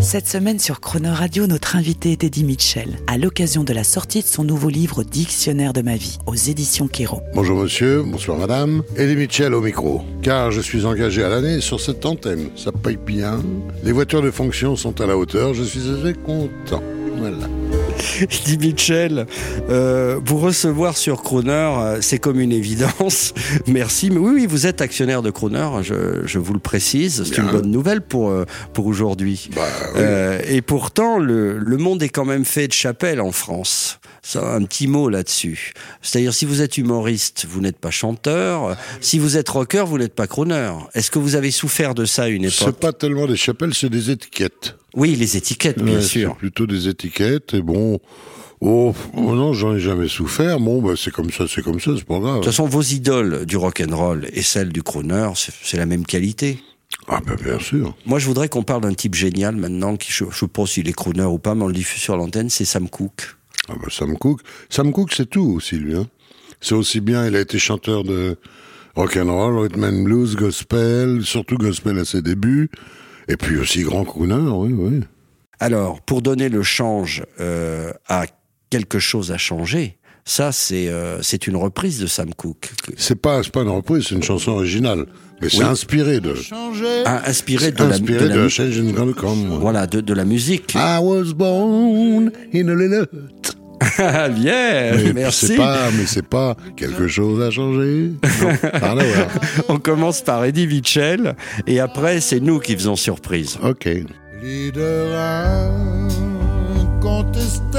[0.00, 4.22] Cette semaine sur Croner Radio, notre invité est Eddie Mitchell, à l'occasion de la sortie
[4.22, 7.20] de son nouveau livre Dictionnaire de ma vie, aux éditions Kéro.
[7.34, 8.82] Bonjour monsieur, bonsoir madame.
[8.96, 10.02] Eddie Mitchell au micro.
[10.22, 12.48] Car je suis engagé à l'année sur cette antenne.
[12.56, 13.42] Ça paye bien.
[13.84, 15.52] Les voitures de fonction sont à la hauteur.
[15.52, 16.82] Je suis assez content.
[17.18, 17.46] Voilà.
[18.44, 19.26] dit Mitchell,
[19.68, 23.32] euh, vous recevoir sur Croner, euh, c'est comme une évidence.
[23.66, 24.10] Merci.
[24.10, 27.22] Mais oui, oui, vous êtes actionnaire de Croner, je, je vous le précise.
[27.24, 29.50] C'est une bonne nouvelle pour, euh, pour aujourd'hui.
[29.54, 29.62] Bah,
[29.94, 30.00] oui.
[30.00, 33.98] Euh, et pourtant, le, le monde est quand même fait de chapelle en France.
[34.22, 35.72] Ça, un petit mot là-dessus.
[36.02, 38.76] C'est-à-dire, si vous êtes humoriste, vous n'êtes pas chanteur.
[39.00, 40.72] Si vous êtes rocker, vous n'êtes pas crooner.
[40.94, 42.76] Est-ce que vous avez souffert de ça à une C'est époque?
[42.80, 44.76] pas tellement des chapelles, c'est des étiquettes.
[44.94, 46.36] Oui, les étiquettes, bien sûr.
[46.36, 47.54] Plutôt des étiquettes.
[47.54, 48.00] Et bon,
[48.60, 50.58] oh, oh non, j'en ai jamais souffert.
[50.60, 52.36] Bon, bah, c'est comme ça, c'est comme ça, c'est pas grave.
[52.36, 55.86] De toute façon, vos idoles du rock and roll et celles du crooner, c'est la
[55.86, 56.58] même qualité.
[57.06, 57.94] Ah, bah, bien sûr.
[58.06, 60.88] Moi, je voudrais qu'on parle d'un type génial maintenant, qui je, je sais pas s'il
[60.88, 63.36] est crooner ou pas, mais on le diffuse sur l'antenne, c'est Sam Cooke.
[63.68, 64.42] Ah, bah, Sam Cooke.
[64.68, 65.96] Sam Cooke, c'est tout aussi, lui.
[65.96, 66.06] Hein.
[66.60, 68.36] C'est aussi bien, il a été chanteur de
[68.94, 72.70] rock and roll, rhythm and blues, gospel, surtout gospel à ses débuts.
[73.30, 75.00] Et puis aussi grand crooner, oui, oui.
[75.60, 78.24] Alors, pour donner le change euh, à
[78.70, 83.42] quelque chose à changer, ça, c'est euh, c'est une reprise de Sam Cooke, C'est pas,
[83.42, 85.06] c'est pas une reprise, c'est une chanson originale.
[85.40, 85.64] Mais c'est Oui.
[85.64, 86.34] inspiré de,
[87.06, 89.58] ah, inspiré c'est de la, inspiré de de, la la mu- Change in Gonna Come.
[89.60, 90.74] voilà, de, de la musique.
[90.74, 93.56] I was born in a little hut.
[93.98, 95.46] Ah, bien, Mais merci.
[95.48, 98.12] C'est pas, mais c'est pas quelque chose à changer.
[98.42, 98.98] Non.
[99.68, 101.34] On commence par Eddie Mitchell,
[101.66, 103.58] et après, c'est nous qui faisons surprise.
[103.62, 103.88] Ok.
[104.42, 105.18] Leader
[107.00, 107.78] incontesté,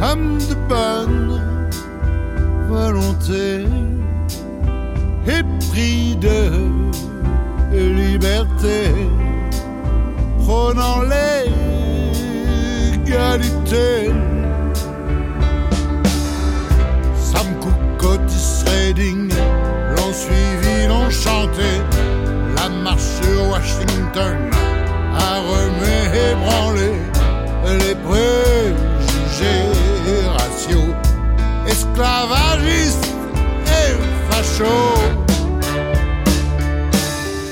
[0.00, 1.40] homme de bonne
[2.68, 3.64] volonté,
[5.26, 6.50] épris de
[7.72, 8.90] liberté,
[10.44, 11.02] prônant
[17.16, 19.32] Sam Cooke, Otis Redding
[19.96, 21.70] l'ont suivi, l'ont chanté.
[22.56, 24.50] La marche sur Washington
[25.16, 26.92] a remis et branlé
[27.80, 29.68] les préjugés
[30.36, 30.94] raciaux,
[31.66, 33.08] esclavagistes
[33.66, 33.96] et
[34.30, 35.00] fachos.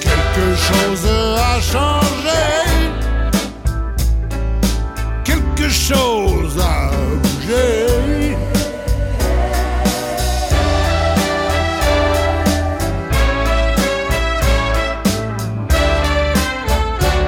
[0.00, 2.65] Quelque chose a changé,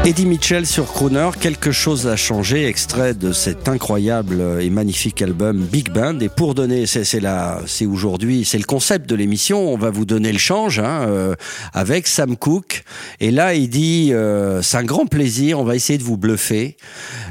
[0.09, 5.59] Eddie Mitchell sur Crooner, quelque chose a changé, extrait de cet incroyable et magnifique album
[5.59, 6.19] Big Band.
[6.21, 9.71] Et pour donner, c'est c'est aujourd'hui, c'est le concept de l'émission.
[9.71, 11.35] On va vous donner le change hein, euh,
[11.75, 12.85] avec Sam Cooke.
[13.21, 15.61] Et là, il dit, euh, c'est un grand plaisir.
[15.61, 16.79] On va essayer de vous bluffer.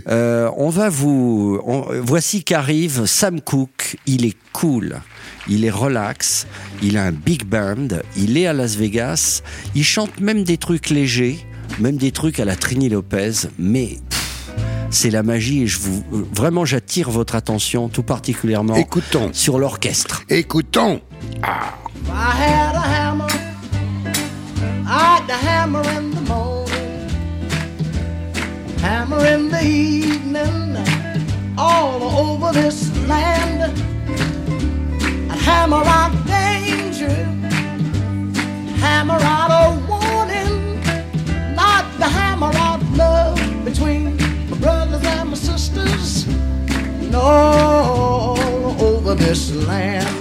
[0.08, 1.60] Euh, on va vous,
[2.04, 3.98] voici qu'arrive Sam Cooke.
[4.06, 5.02] Il est cool.
[5.50, 6.46] Il est relax,
[6.84, 7.88] il a un big band,
[8.18, 9.42] il est à Las Vegas,
[9.76, 11.40] il chante même des trucs légers,
[11.80, 13.98] même des trucs à la Trini Lopez, mais
[14.90, 19.30] c'est la magie et je vous vraiment j'attire votre attention tout particulièrement Écoutons.
[19.34, 20.24] sur l'orchestre.
[20.30, 21.02] Écoutons.
[21.44, 23.28] I had a hammer,
[24.88, 27.10] I'd the hammer in the morning,
[28.82, 30.78] hammer in the evening,
[31.58, 33.74] all over this land.
[35.30, 35.84] I'd hammer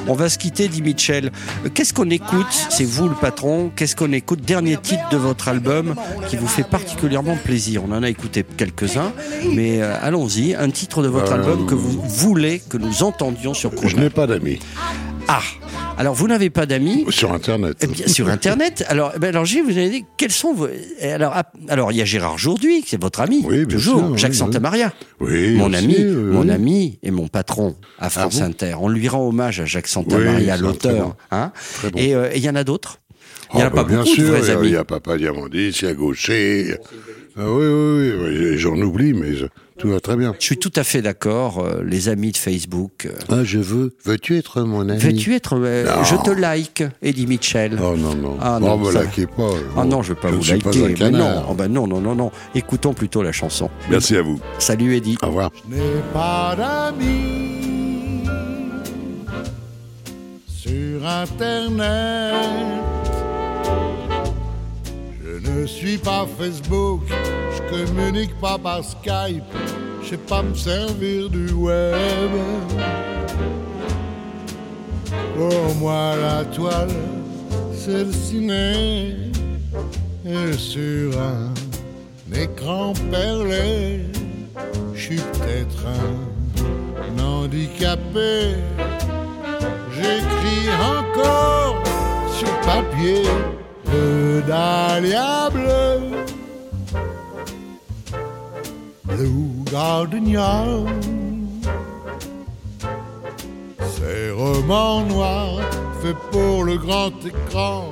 [0.09, 1.31] On va se quitter, dit Mitchell.
[1.75, 2.47] Qu'est-ce qu'on écoute?
[2.71, 3.71] C'est vous le patron.
[3.75, 4.41] Qu'est-ce qu'on écoute?
[4.41, 5.95] Dernier titre de votre album
[6.29, 7.83] qui vous fait particulièrement plaisir.
[7.89, 9.13] On en a écouté quelques-uns,
[9.55, 10.55] mais euh, allons-y.
[10.55, 13.99] Un titre de votre Euh, album que vous voulez que nous entendions sur Je Chrono.
[13.99, 14.59] n'ai pas d'amis.
[15.29, 15.41] Ah
[15.99, 17.79] Alors, vous n'avez pas d'amis Sur Internet.
[17.81, 18.85] Eh bien, sur Internet.
[18.89, 20.69] Alors, eh ben, alors vous avez dit quels sont vos.
[21.01, 24.01] eh, Alors, ah, alors, il y a Gérard Jourduy, c'est votre ami, Oui, bien toujours.
[24.09, 24.37] sûr, Jacques oui.
[24.37, 26.51] Santamaria, Oui, mon aussi, ami, mon oui.
[26.51, 28.75] ami et mon patron à France bon Inter.
[28.79, 31.17] On lui rend hommage à Jacques Santamaria, l'auteur.
[31.31, 31.99] très Hein Très bon.
[31.99, 32.99] Et euh, il y en a d'autres?
[33.55, 34.69] Il n'y en a Ah, pas bah, bien beaucoup sûr, de vrais amis.
[34.69, 36.77] Il y a Papa Diamandis, il y a Gaucher.
[37.39, 39.47] Ah, oui, oui, oui, oui, j'en oublie, mais je-
[39.79, 40.35] tout va très bien.
[40.39, 43.07] Je suis tout à fait d'accord, euh, les amis de Facebook.
[43.07, 43.95] euh, Ah, je veux.
[44.05, 44.99] Veux-tu être mon ami?
[44.99, 45.55] Veux-tu être.
[45.59, 47.79] euh, je te like, Eddie Mitchell.
[47.83, 48.37] Oh non, non.
[48.41, 49.51] Ah, non, non, me ça- likez pas.
[49.77, 50.85] Ah non, je vais pas ne vous suis pas liker.
[50.85, 51.35] un mais canard.
[51.43, 51.47] non.
[51.51, 52.31] Oh, bah non, non, non, non.
[52.55, 53.69] Écoutons plutôt la chanson.
[53.91, 54.41] Merci à vous.
[54.59, 55.19] Salut Eddie.
[55.23, 55.51] Au revoir.
[55.71, 55.83] Je n'ai
[56.13, 58.25] pas d'amis
[60.49, 62.35] sur Internet.
[65.45, 67.03] Je ne suis pas Facebook,
[67.71, 69.45] communique pas par Skype,
[70.03, 72.31] je sais pas me servir du web.
[75.37, 76.95] Pour moi, la toile,
[77.73, 79.17] c'est le ciné,
[80.25, 81.53] et sur un
[82.35, 84.01] écran perlé.
[84.95, 88.55] Je suis peut-être un handicapé.
[89.93, 91.83] J'écris encore
[92.33, 93.23] sur papier
[93.93, 96.36] le dahlia bleu.
[99.17, 100.65] Blue Gardenia.
[103.97, 105.61] Ces romans noirs
[106.03, 107.89] faits pour le grand écran,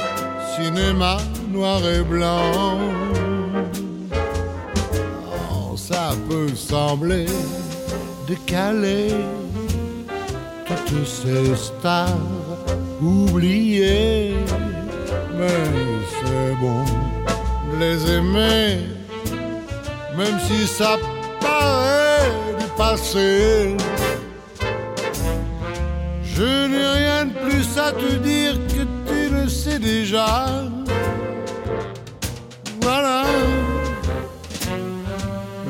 [0.54, 1.16] cinéma
[1.50, 2.78] noir et blanc.
[5.50, 7.26] Oh, ça peut sembler
[8.28, 9.08] décalé,
[10.66, 12.18] toutes ces stars
[13.00, 14.34] oubliées,
[15.38, 15.64] mais
[16.12, 16.84] c'est bon
[17.72, 18.80] de les aimer,
[20.16, 20.96] même si ça
[22.58, 23.76] du passé.
[26.22, 30.46] Je n'ai rien de plus à te dire que tu le sais déjà.
[32.80, 33.24] Voilà.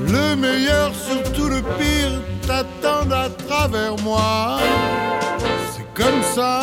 [0.01, 4.59] Le meilleur, surtout le pire, t'attendent à travers moi.
[5.73, 6.61] C'est comme ça.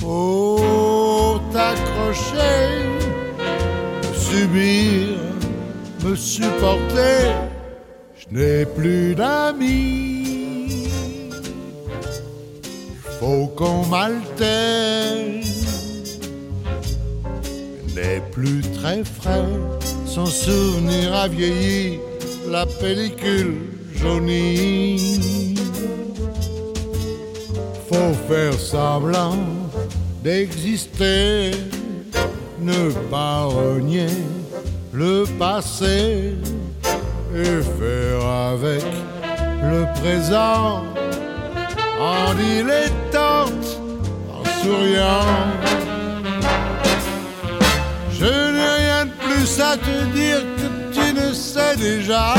[0.00, 2.88] Faut t'accrocher,
[4.14, 5.18] subir,
[6.04, 7.32] me supporter.
[8.16, 10.88] Je n'ai plus d'amis.
[13.18, 15.30] Faut qu'on m'altère
[17.94, 19.44] n'est plus très frais.
[20.06, 21.98] Son souvenir a vieilli,
[22.48, 23.56] la pellicule
[23.94, 25.54] jaunie.
[27.88, 29.36] Faut faire semblant
[30.22, 31.50] d'exister,
[32.60, 34.08] ne pas renier
[34.92, 36.34] le passé
[37.34, 38.84] et faire avec
[39.62, 40.84] le présent
[42.00, 43.80] en dilettante,
[44.32, 45.26] en souriant.
[48.12, 52.34] Je n'ai rien de plus à te dire que tu ne sais déjà.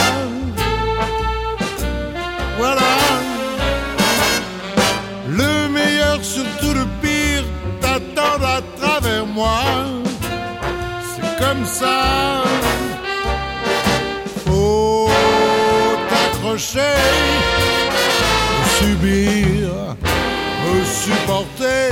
[21.02, 21.90] Supporter.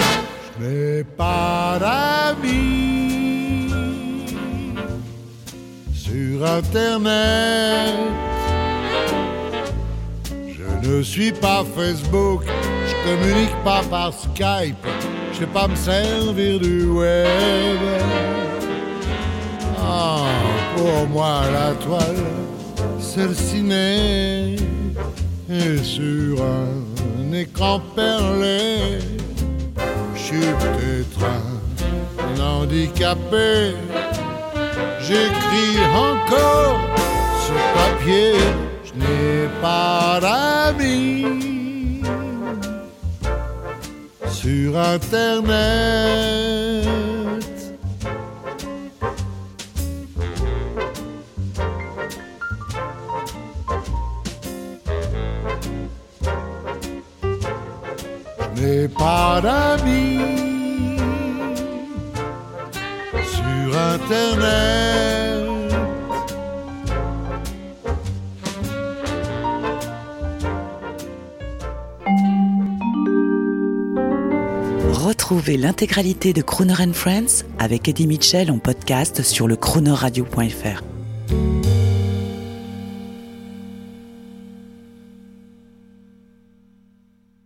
[0.60, 3.72] Je n'ai pas d'amis
[5.94, 7.96] sur Internet.
[10.52, 12.44] Je ne suis pas Facebook,
[12.88, 14.86] je communique pas par Skype,
[15.34, 17.80] je sais pas me servir du web.
[19.78, 20.26] Ah,
[20.76, 22.26] pour moi la toile,
[23.00, 24.56] c'est le ciné,
[25.50, 26.89] et sur un
[27.34, 29.00] écran perlé,
[30.16, 33.74] je suis peut-être un handicapé.
[35.02, 36.80] J'écris encore
[37.46, 38.34] sur papier,
[38.86, 42.04] je n'ai pas d'amis
[44.30, 46.69] sur Internet.
[58.90, 59.42] Pas
[63.24, 65.00] sur Internet.
[74.92, 80.89] Retrouvez l'intégralité de Crooner Friends avec Eddie Mitchell en podcast sur le croonerradio.fr.